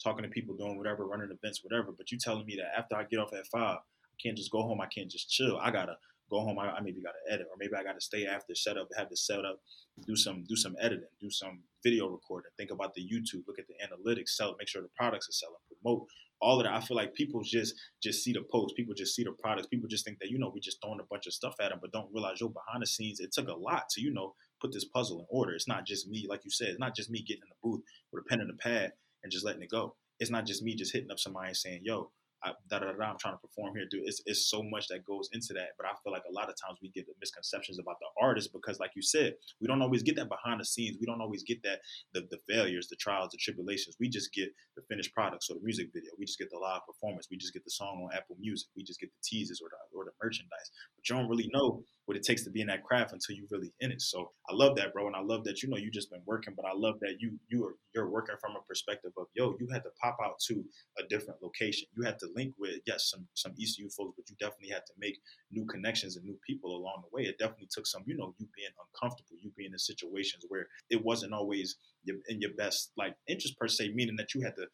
[0.04, 1.92] talking to people, doing whatever, running events, whatever.
[1.96, 4.62] But you telling me that after I get off at five, I can't just go
[4.62, 4.82] home.
[4.82, 5.58] I can't just chill.
[5.58, 5.98] I gotta
[6.30, 6.60] go home.
[6.60, 9.18] I, I maybe gotta edit, or maybe I gotta stay after, set up, have the
[9.18, 9.60] setup,
[10.06, 12.52] do some do some editing, do some video recording.
[12.58, 15.56] Think about the YouTube, look at the analytics, sell, make sure the products are selling,
[15.82, 16.08] promote
[16.42, 16.74] all of that.
[16.74, 19.90] I feel like people just just see the post, people just see the products, people
[19.90, 21.92] just think that you know we just throwing a bunch of stuff at them, but
[21.92, 24.86] don't realize yo behind the scenes it took a lot to you know put this
[24.86, 25.54] puzzle in order.
[25.54, 27.82] It's not just me, like you said, it's not just me getting in the booth
[28.12, 29.96] with a pen and a pad and just letting it go.
[30.20, 32.12] It's not just me just hitting up somebody and saying, "Yo,
[32.44, 34.08] I, da, da, da, I'm trying to perform here, dude.
[34.08, 35.76] It's, it's so much that goes into that.
[35.78, 38.54] But I feel like a lot of times we get the misconceptions about the artist
[38.54, 40.98] because, like you said, we don't always get that behind the scenes.
[41.00, 41.80] We don't always get that
[42.14, 43.98] the, the failures, the trials, the tribulations.
[44.00, 46.12] We just get the finished product, so the music video.
[46.18, 47.28] We just get the live performance.
[47.30, 48.70] We just get the song on Apple Music.
[48.76, 50.72] We just get the teasers or the, or the merchandise.
[50.96, 53.45] But you don't really know what it takes to be in that craft until you're
[53.52, 54.02] really in it.
[54.02, 56.56] So I love that, bro, and I love that you know you just been working.
[56.58, 59.67] But I love that you you are you're working from a perspective of yo, you
[59.72, 60.65] had to pop out to
[60.98, 61.88] a different location.
[61.95, 64.93] You had to link with yes some some ECU folks, but you definitely had to
[64.98, 65.19] make
[65.52, 67.28] new connections and new people along the way.
[67.28, 71.06] It definitely took some, you know, you being uncomfortable, you being in situations where it
[71.06, 71.76] wasn't always
[72.08, 74.65] in your best like interest per se, meaning that you had to.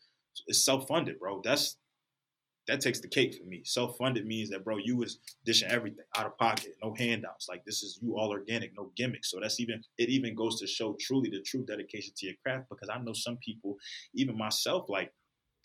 [0.47, 1.41] It's self funded, bro.
[1.43, 1.75] That's
[2.67, 3.61] that takes the cake for me.
[3.63, 7.47] Self funded means that, bro, you was dishing everything out of pocket, no handouts.
[7.47, 9.31] Like this is you all organic, no gimmicks.
[9.31, 10.09] So that's even it.
[10.09, 12.69] Even goes to show truly the true dedication to your craft.
[12.69, 13.75] Because I know some people,
[14.15, 15.11] even myself, like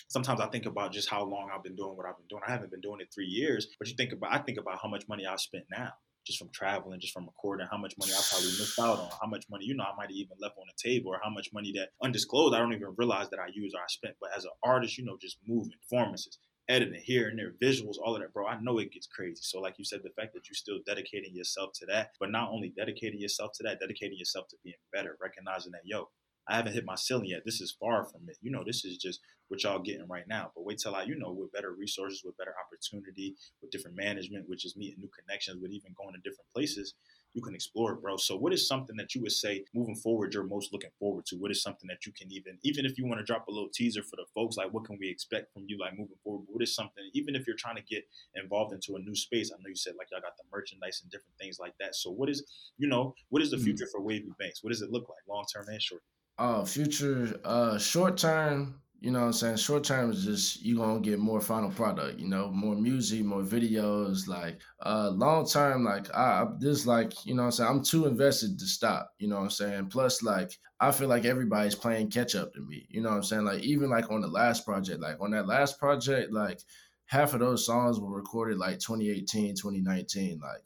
[0.08, 2.42] sometimes I think about just how long I've been doing what I've been doing.
[2.46, 4.88] I haven't been doing it three years, but you think about I think about how
[4.88, 5.92] much money I've spent now
[6.26, 9.26] just from traveling, just from recording, how much money I probably missed out on, how
[9.26, 11.48] much money, you know, I might have even left on the table, or how much
[11.52, 14.16] money that undisclosed I don't even realize that I use or I spent.
[14.20, 16.38] But as an artist, you know, just moving, performances,
[16.70, 18.46] editing here and there, visuals, all of that, bro.
[18.46, 19.40] I know it gets crazy.
[19.42, 22.50] So, like you said, the fact that you're still dedicating yourself to that, but not
[22.50, 26.08] only dedicating yourself to that, dedicating yourself to being better, recognizing that, yo,
[26.48, 27.42] I haven't hit my ceiling yet.
[27.44, 28.38] This is far from it.
[28.40, 30.52] You know, this is just what y'all getting right now.
[30.54, 34.48] But wait till I, you know, with better resources, with better opportunity, with different management,
[34.48, 36.94] which is meeting new connections, with even going to different places,
[37.34, 38.16] you can explore it, bro.
[38.16, 41.36] So what is something that you would say moving forward you're most looking forward to?
[41.36, 43.68] What is something that you can even even if you want to drop a little
[43.72, 46.46] teaser for the folks, like what can we expect from you like moving forward?
[46.48, 49.52] What is something even if you're trying to get involved into a new space?
[49.52, 51.94] I know you said like y'all got the merchandise and different things like that.
[51.94, 52.44] So what is
[52.78, 53.64] you know, what is the mm.
[53.64, 53.98] future mm-hmm.
[53.98, 54.62] for Wavy Banks?
[54.62, 56.02] What does it look like long term and short?
[56.38, 59.56] Uh future uh short term you know what I'm saying?
[59.56, 63.42] Short term is just you gonna get more final product, you know, more music, more
[63.42, 64.28] videos.
[64.28, 68.58] Like uh long term, like I, this like, you know I'm saying, I'm too invested
[68.58, 69.88] to stop, you know what I'm saying?
[69.88, 72.86] Plus like I feel like everybody's playing catch up to me.
[72.90, 73.44] You know what I'm saying?
[73.44, 76.60] Like even like on the last project, like on that last project, like
[77.06, 80.40] half of those songs were recorded like 2018, 2019.
[80.40, 80.64] Like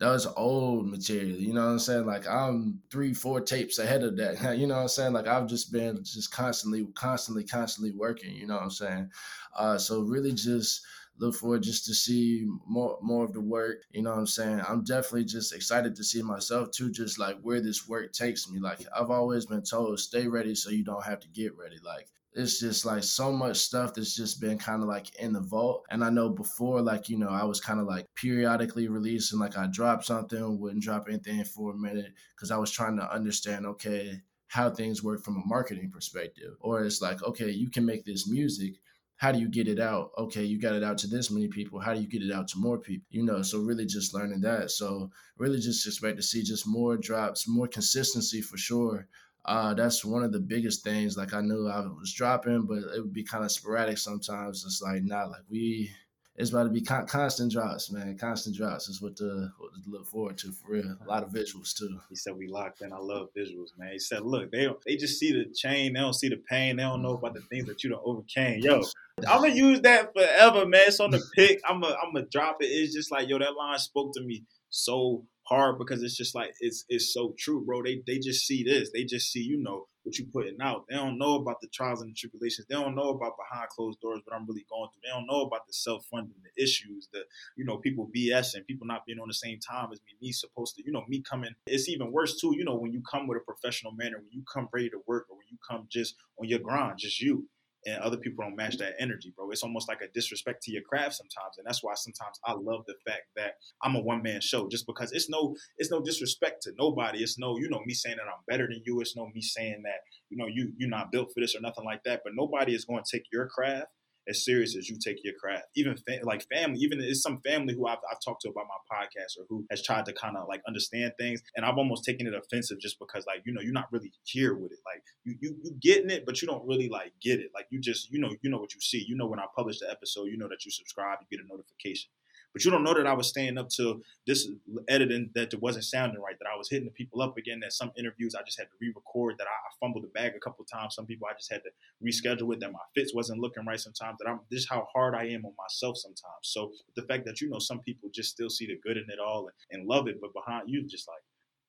[0.00, 1.38] that was old material.
[1.38, 2.06] You know what I'm saying?
[2.06, 4.38] Like I'm three, four tapes ahead of that.
[4.58, 5.12] You know what I'm saying?
[5.12, 8.34] Like I've just been just constantly, constantly, constantly working.
[8.34, 9.10] You know what I'm saying?
[9.56, 10.82] Uh, so really just
[11.18, 13.78] look forward just to see more more of the work.
[13.90, 14.62] You know what I'm saying?
[14.68, 18.60] I'm definitely just excited to see myself too, just like where this work takes me.
[18.60, 21.78] Like I've always been told, stay ready so you don't have to get ready.
[21.84, 22.08] Like
[22.38, 25.84] it's just like so much stuff that's just been kind of like in the vault.
[25.90, 29.58] And I know before, like, you know, I was kind of like periodically releasing, like
[29.58, 33.66] I dropped something, wouldn't drop anything for a minute because I was trying to understand,
[33.66, 36.54] okay, how things work from a marketing perspective.
[36.60, 38.74] Or it's like, okay, you can make this music.
[39.16, 40.12] How do you get it out?
[40.16, 41.80] Okay, you got it out to this many people.
[41.80, 43.08] How do you get it out to more people?
[43.10, 44.70] You know, so really just learning that.
[44.70, 49.08] So really just expect to see just more drops, more consistency for sure
[49.48, 51.16] uh, that's one of the biggest things.
[51.16, 54.62] Like I knew I was dropping, but it would be kind of sporadic sometimes.
[54.66, 55.90] It's like not like we.
[56.36, 58.16] It's about to be con- constant drops, man.
[58.16, 60.96] Constant drops is what to, what to look forward to for real.
[61.04, 61.98] A lot of visuals too.
[62.10, 62.92] He said we locked in.
[62.92, 63.90] I love visuals, man.
[63.90, 65.94] He said, look, they they just see the chain.
[65.94, 66.76] They don't see the pain.
[66.76, 68.60] They don't know about the things that you don't overcame.
[68.60, 68.82] Yo,
[69.28, 70.82] I'm gonna use that forever, man.
[70.86, 71.60] It's on the pic.
[71.66, 72.66] I'm gonna I'm gonna drop it.
[72.66, 76.52] It's just like yo, that line spoke to me so hard because it's just like
[76.60, 77.82] it's it's so true, bro.
[77.82, 78.90] They they just see this.
[78.92, 80.84] They just see, you know, what you putting out.
[80.88, 82.66] They don't know about the trials and the tribulations.
[82.68, 85.02] They don't know about behind closed doors, what I'm really going through.
[85.04, 87.24] They don't know about the self-funding, the issues, the
[87.56, 90.16] you know, people BS and people not being on the same time as me.
[90.20, 91.50] Me supposed to, you know, me coming.
[91.66, 94.42] It's even worse too, you know, when you come with a professional manner, when you
[94.52, 97.48] come ready to work, or when you come just on your grind, just you
[97.86, 99.50] and other people don't match that energy, bro.
[99.50, 102.84] It's almost like a disrespect to your craft sometimes, and that's why sometimes I love
[102.86, 106.62] the fact that I'm a one man show, just because it's no it's no disrespect
[106.62, 107.22] to nobody.
[107.22, 109.00] It's no you know me saying that I'm better than you.
[109.00, 111.84] It's no me saying that you know you you're not built for this or nothing
[111.84, 112.20] like that.
[112.24, 113.88] But nobody is going to take your craft
[114.28, 115.64] as serious as you take your craft.
[115.76, 118.96] Even fa- like family, even it's some family who I've, I've talked to about my
[118.96, 122.26] podcast or who has tried to kind of like understand things, and I've almost taken
[122.26, 124.78] it offensive just because like you know you're not really here with it.
[124.84, 127.50] Like you you you getting it, but you don't really like get it.
[127.54, 129.04] Like you just you know you know what you see.
[129.06, 131.48] You know when I publish the episode, you know that you subscribe, you get a
[131.48, 132.10] notification.
[132.52, 134.48] But you don't know that I was staying up to this
[134.88, 137.60] editing that it wasn't sounding right, that I was hitting the people up again.
[137.60, 140.64] That some interviews I just had to re-record, that I, fumbled the bag a couple
[140.64, 140.96] times.
[140.96, 141.70] Some people I just had to
[142.04, 144.16] reschedule with, that my fits wasn't looking right sometimes.
[144.18, 146.42] That I'm this is how hard I am on myself sometimes.
[146.42, 149.18] So the fact that you know some people just still see the good in it
[149.18, 151.22] all and, and love it, but behind you just like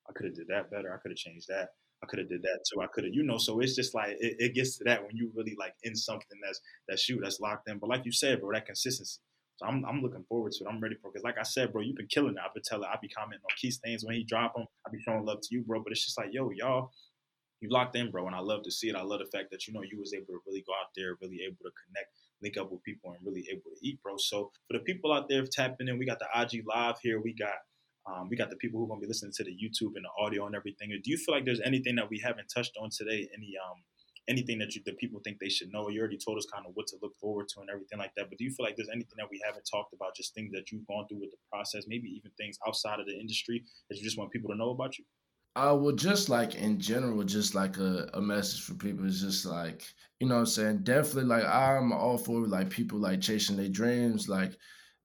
[0.09, 0.93] I could have did that better.
[0.93, 1.69] I could have changed that.
[2.01, 2.81] I could have did that too.
[2.81, 3.37] I could have, you know.
[3.37, 6.39] So it's just like it, it, gets to that when you really like in something
[6.41, 7.77] that's that shoot that's locked in.
[7.77, 9.19] But like you said, bro, that consistency.
[9.59, 10.67] So I'm, I'm looking forward to it.
[10.69, 11.15] I'm ready for it.
[11.15, 12.39] Because like I said, bro, you've been killing it.
[12.39, 14.65] I've been telling, I'll be commenting on key things when he drop them.
[14.85, 15.83] I'll be showing love to you, bro.
[15.83, 16.91] But it's just like, yo, y'all,
[17.59, 18.25] you locked in, bro.
[18.25, 18.95] And I love to see it.
[18.95, 21.17] I love the fact that, you know, you was able to really go out there,
[21.21, 22.07] really able to connect,
[22.41, 24.15] link up with people and really able to eat, bro.
[24.15, 27.19] So for the people out there tapping in, we got the IG live here.
[27.21, 27.59] We got
[28.07, 30.05] um, we got the people who are going to be listening to the YouTube and
[30.05, 30.89] the audio and everything.
[30.89, 33.27] Do you feel like there's anything that we haven't touched on today?
[33.35, 33.83] Any um,
[34.29, 35.89] anything that you the people think they should know?
[35.89, 38.29] You already told us kind of what to look forward to and everything like that.
[38.29, 40.15] But do you feel like there's anything that we haven't talked about?
[40.15, 43.19] Just things that you've gone through with the process, maybe even things outside of the
[43.19, 45.05] industry that you just want people to know about you?
[45.55, 49.21] Uh, I would just like in general, just like a, a message for people is
[49.21, 49.83] just like,
[50.19, 50.83] you know I'm saying?
[50.83, 54.53] Definitely like I'm all for like people like chasing their dreams, like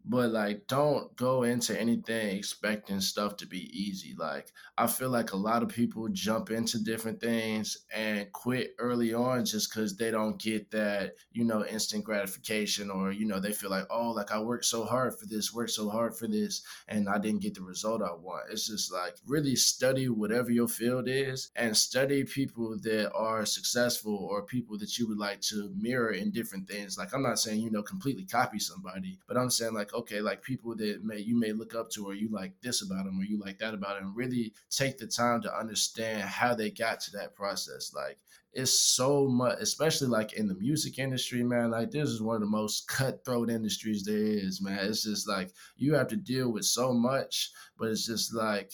[0.04, 4.14] but like don't go into anything expecting stuff to be easy.
[4.16, 9.14] Like i feel like a lot of people jump into different things and quit early
[9.14, 13.52] on just because they don't get that you know instant gratification or you know they
[13.52, 16.62] feel like oh like i worked so hard for this worked so hard for this
[16.88, 18.50] and i didn't get the result i want.
[18.50, 24.28] It's just like really study whatever your field is and study people that are successful
[24.30, 26.98] or people that you would like to mirror in different things.
[26.98, 30.42] Like i'm not saying you know completely copy somebody but i'm saying like okay, like
[30.42, 33.24] people that may you may look up to or you like this about them or
[33.24, 37.11] you like that about them, really take the time to understand how they got to
[37.12, 37.92] that process.
[37.94, 38.18] Like
[38.52, 41.70] it's so much, especially like in the music industry, man.
[41.70, 44.78] Like this is one of the most cutthroat industries there is, man.
[44.87, 48.72] It's just like you have to deal with so much, but it's just like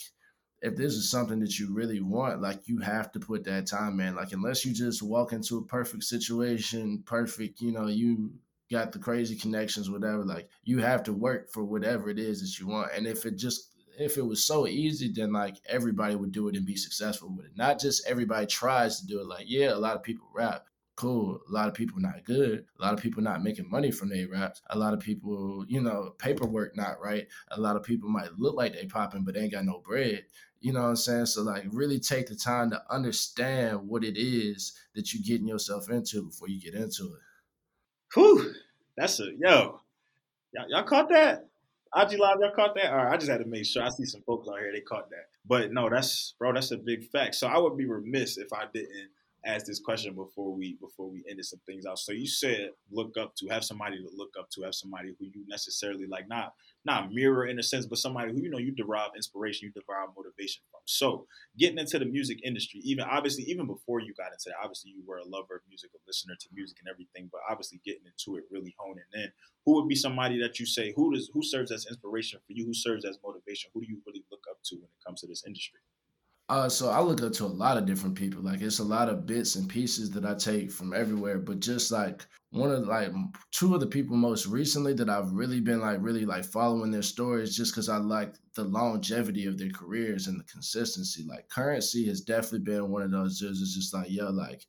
[0.61, 3.99] if this is something that you really want, like you have to put that time
[3.99, 4.15] in.
[4.15, 8.31] Like unless you just walk into a perfect situation, perfect, you know, you
[8.71, 10.23] got the crazy connections, whatever.
[10.23, 12.91] Like you have to work for whatever it is that you want.
[12.95, 16.55] And if it just if it was so easy, then like everybody would do it
[16.55, 17.51] and be successful with it.
[17.55, 19.27] Not just everybody tries to do it.
[19.27, 20.65] Like, yeah, a lot of people rap.
[20.95, 21.39] Cool.
[21.49, 22.65] A lot of people not good.
[22.79, 24.61] A lot of people not making money from their raps.
[24.69, 27.27] A lot of people, you know, paperwork not right.
[27.49, 30.25] A lot of people might look like they popping, but ain't got no bread.
[30.59, 31.25] You know what I'm saying?
[31.27, 35.89] So like really take the time to understand what it is that you're getting yourself
[35.89, 37.21] into before you get into it.
[38.13, 38.53] Whew,
[38.97, 39.79] that's a yo.
[40.53, 41.47] Y'all, y'all caught that?
[41.95, 42.91] IG Live, y'all caught that?
[42.91, 43.83] All right, I just had to make sure.
[43.83, 45.27] I see some folks out here, they caught that.
[45.45, 47.35] But no, that's bro, that's a big fact.
[47.35, 49.09] So I would be remiss if I didn't
[49.45, 51.99] ask this question before we before we ended some things out.
[51.99, 55.25] So you said look up to, have somebody to look up to, have somebody who
[55.25, 56.53] you necessarily like not
[56.85, 60.09] not mirror in a sense, but somebody who you know you derive inspiration, you derive
[60.15, 60.81] motivation from.
[60.85, 64.91] So getting into the music industry, even obviously even before you got into that, obviously
[64.91, 68.03] you were a lover of music, a listener to music and everything, but obviously getting
[68.05, 69.31] into it, really honing in.
[69.65, 72.65] Who would be somebody that you say who does who serves as inspiration for you?
[72.65, 73.69] Who serves as motivation?
[73.73, 75.79] Who do you really look up to when it comes to this industry?
[76.49, 78.41] Uh, so I look up to a lot of different people.
[78.41, 81.37] Like it's a lot of bits and pieces that I take from everywhere.
[81.37, 83.11] But just like one of like
[83.51, 87.01] two of the people most recently that I've really been like really like following their
[87.01, 91.23] stories just because I like the longevity of their careers and the consistency.
[91.27, 93.39] Like Curren$y has definitely been one of those.
[93.39, 94.65] dudes It's just like yo, like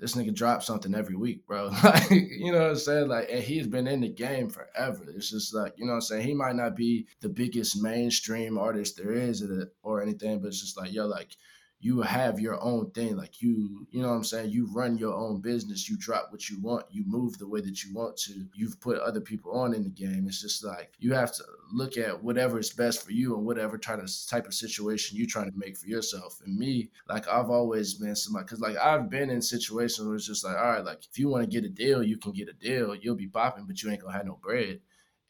[0.00, 1.68] this nigga drops something every week, bro.
[1.84, 3.08] like, you know what I'm saying?
[3.08, 5.04] Like, and he's been in the game forever.
[5.14, 6.26] It's just like, you know what I'm saying?
[6.26, 9.44] He might not be the biggest mainstream artist there is
[9.82, 11.36] or anything, but it's just like, yo, like,
[11.82, 13.16] you have your own thing.
[13.16, 14.50] Like you, you know what I'm saying?
[14.50, 15.88] You run your own business.
[15.88, 16.84] You drop what you want.
[16.90, 18.46] You move the way that you want to.
[18.54, 20.26] You've put other people on in the game.
[20.28, 23.78] It's just like you have to look at whatever is best for you and whatever
[23.78, 26.38] type of type of situation you're trying to make for yourself.
[26.44, 30.26] And me, like I've always been somebody because like I've been in situations where it's
[30.26, 32.50] just like, all right, like if you want to get a deal, you can get
[32.50, 32.94] a deal.
[32.94, 34.80] You'll be popping, but you ain't gonna have no bread.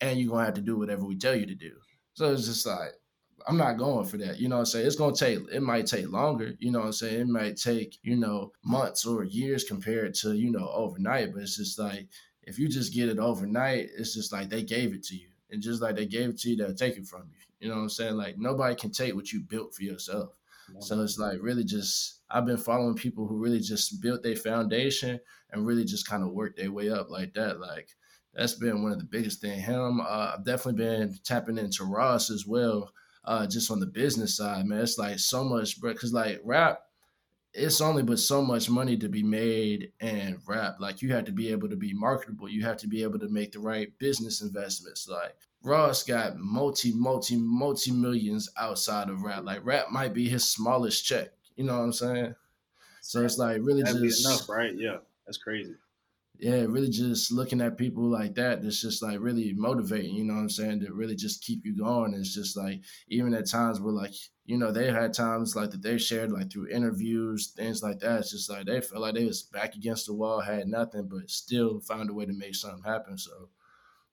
[0.00, 1.76] And you're gonna have to do whatever we tell you to do.
[2.14, 2.94] So it's just like
[3.46, 4.38] I'm not going for that.
[4.38, 4.87] You know what I'm saying?
[4.87, 7.20] It's gonna take it might take longer, you know what I'm saying?
[7.20, 11.33] It might take, you know, months or years compared to, you know, overnight.
[11.33, 12.09] But it's just like
[12.42, 15.29] if you just get it overnight, it's just like they gave it to you.
[15.50, 17.40] And just like they gave it to you, they'll take it from you.
[17.61, 18.14] You know what I'm saying?
[18.14, 20.31] Like nobody can take what you built for yourself.
[20.79, 25.18] So it's like really just I've been following people who really just built their foundation
[25.50, 27.59] and really just kind of worked their way up like that.
[27.59, 27.88] Like
[28.35, 29.59] that's been one of the biggest thing.
[29.59, 32.93] Him, uh, I've definitely been tapping into Ross as well
[33.25, 34.81] uh, just on the business side, man.
[34.81, 35.95] It's like so much, bro.
[35.95, 36.81] Cause like rap,
[37.53, 40.77] it's only but so much money to be made and rap.
[40.79, 42.49] Like you have to be able to be marketable.
[42.49, 45.09] You have to be able to make the right business investments.
[45.09, 49.45] Like Ross got multi, multi, multi millions outside of rap.
[49.45, 51.31] Like rap might be his smallest check.
[51.57, 52.35] You know what I'm saying?
[53.03, 54.75] So it's like really That'd just enough, right?
[54.75, 55.75] Yeah, that's crazy.
[56.41, 60.34] Yeah, really just looking at people like that, it's just like really motivating, you know
[60.34, 60.80] what I'm saying?
[60.80, 62.14] To really just keep you going.
[62.14, 64.14] It's just like even at times where like,
[64.47, 68.20] you know, they had times like that they shared like through interviews, things like that.
[68.20, 71.30] It's just like they felt like they was back against the wall, had nothing, but
[71.30, 73.18] still found a way to make something happen.
[73.18, 73.51] So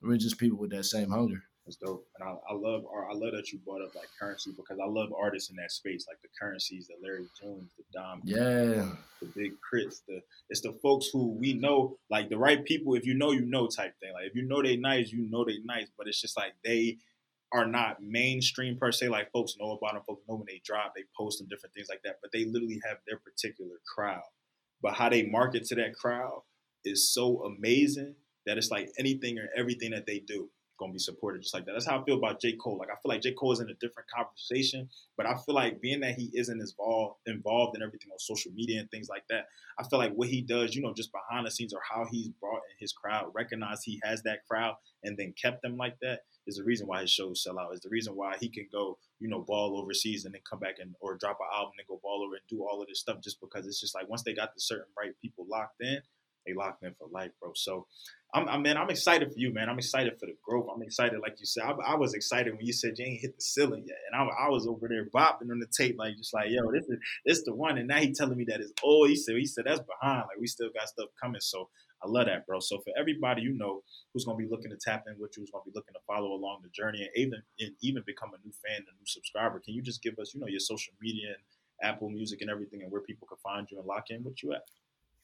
[0.02, 1.47] we're just people with that same hunger.
[1.68, 4.80] It's dope, and I, I love I love that you brought up like Curren$y because
[4.80, 8.88] I love artists in that space, like the Curren$ys, the Larry Junes, the Dom, yeah,
[9.20, 12.96] the Big K.R.I.T.s, The it's the folks who we know, like the right people.
[12.96, 14.14] If you know, you know, type thing.
[14.14, 15.88] Like if you know they nice, you know they nice.
[15.98, 17.00] But it's just like they
[17.52, 19.10] are not mainstream per se.
[19.10, 21.90] Like folks know about them, folks know when they drop, they post and different things
[21.90, 22.20] like that.
[22.22, 24.24] But they literally have their particular crowd.
[24.82, 26.44] But how they market to that crowd
[26.86, 28.16] is so amazing
[28.46, 31.74] that it's like anything or everything that they do gonna be supported just like that.
[31.74, 32.54] That's how I feel about J.
[32.54, 32.78] Cole.
[32.78, 33.34] Like I feel like J.
[33.34, 37.18] Cole is in a different conversation, but I feel like being that he isn't involved
[37.26, 39.46] involved in everything on social media and things like that,
[39.80, 42.30] I feel like what he does, you know, just behind the scenes or how he's
[42.30, 46.22] brought in his crowd, recognize he has that crowd and then kept them like that
[46.48, 47.74] is the reason why his shows sell out.
[47.74, 50.76] Is the reason why he can go, you know, ball overseas and then come back
[50.80, 53.18] and or drop an album and go ball over and do all of this stuff
[53.22, 56.00] just because it's just like once they got the certain right people locked in,
[56.48, 57.52] they locked in for life, bro.
[57.56, 57.86] So,
[58.34, 59.70] I'm, I man, I'm excited for you, man.
[59.70, 60.68] I'm excited for the growth.
[60.74, 61.64] I'm excited, like you said.
[61.64, 64.46] I, I was excited when you said you ain't hit the ceiling yet, and I,
[64.46, 67.44] I, was over there bopping on the tape, like just like, yo, this is this
[67.46, 67.78] the one.
[67.78, 69.10] And now he telling me that it's old.
[69.10, 70.26] He said, he said that's behind.
[70.28, 71.40] Like we still got stuff coming.
[71.40, 71.70] So
[72.04, 72.60] I love that, bro.
[72.60, 73.82] So for everybody you know
[74.14, 76.34] who's gonna be looking to tap in with you, who's gonna be looking to follow
[76.34, 79.74] along the journey, and even and even become a new fan, a new subscriber, can
[79.74, 82.92] you just give us, you know, your social media and Apple Music and everything, and
[82.92, 84.64] where people can find you and lock in with you at?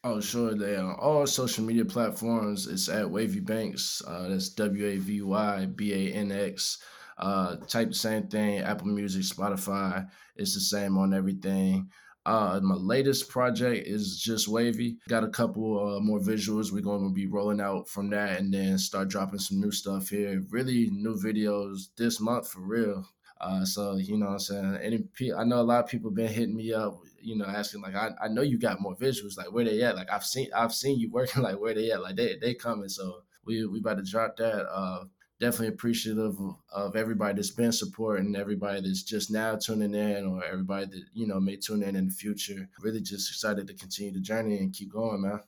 [0.05, 0.53] Oh, sure.
[0.53, 2.67] They on all social media platforms.
[2.67, 4.01] It's at Wavy Banks.
[4.05, 6.79] Uh, that's W A V Y B A N X.
[7.17, 8.59] Uh, type the same thing.
[8.59, 10.05] Apple Music, Spotify.
[10.35, 11.89] It's the same on everything.
[12.25, 14.97] Uh, my latest project is just Wavy.
[15.07, 16.71] Got a couple uh, more visuals.
[16.71, 20.09] We're going to be rolling out from that, and then start dropping some new stuff
[20.09, 20.43] here.
[20.49, 23.05] Really new videos this month for real.
[23.39, 24.77] Uh, so you know what I'm saying.
[24.81, 27.95] Any, I know a lot of people been hitting me up, you know, asking like,
[27.95, 29.95] I, I know you got more visuals, like where they at?
[29.95, 32.01] Like I've seen I've seen you working, like where they at?
[32.01, 32.89] Like they they coming.
[32.89, 34.65] So we we about to drop that.
[34.69, 35.05] Uh,
[35.39, 40.43] definitely appreciative of, of everybody that's been supporting, everybody that's just now tuning in, or
[40.43, 42.69] everybody that you know may tune in in the future.
[42.81, 45.39] Really just excited to continue the journey and keep going, man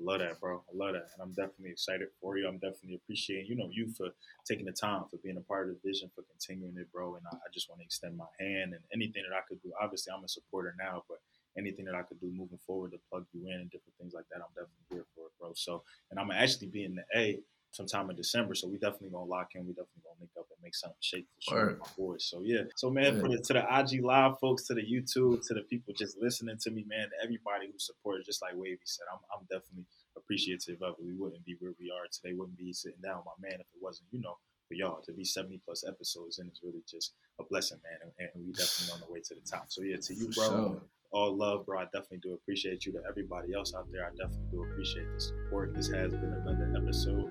[0.00, 0.62] love that, bro.
[0.68, 2.48] I love that, and I'm definitely excited for you.
[2.48, 4.08] I'm definitely appreciating you know you for
[4.46, 7.16] taking the time for being a part of the vision for continuing it, bro.
[7.16, 9.72] And I, I just want to extend my hand and anything that I could do.
[9.80, 11.18] Obviously, I'm a supporter now, but
[11.58, 14.24] anything that I could do moving forward to plug you in and different things like
[14.32, 15.52] that, I'm definitely here for it, bro.
[15.54, 17.40] So, and I'm actually be in the A
[17.72, 18.54] sometime in December.
[18.54, 19.66] So we definitely gonna lock in.
[19.66, 22.24] We definitely gonna link up and make something shake for sure, my boys.
[22.24, 22.62] So yeah.
[22.76, 23.20] So man, yeah.
[23.20, 26.56] for the, to the IG live folks, to the YouTube, to the people just listening
[26.60, 30.94] to me, man, everybody who supported, just like Wavy said, I'm, I'm definitely appreciative of
[31.00, 31.04] it.
[31.04, 32.34] We wouldn't be where we are today.
[32.36, 34.36] Wouldn't be sitting down with my man if it wasn't, you know,
[34.68, 38.12] for y'all to be 70 plus episodes and it's really just a blessing, man.
[38.20, 39.66] And, and we definitely on the way to the top.
[39.68, 40.46] So yeah, to you, bro.
[40.46, 40.82] Sure.
[41.12, 41.78] All love, bro.
[41.80, 42.92] I definitely do appreciate you.
[42.92, 45.74] To everybody else out there, I definitely do appreciate the support.
[45.74, 47.30] This has been another episode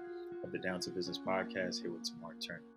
[0.51, 2.70] the Down to Business podcast here with Tamar Turner.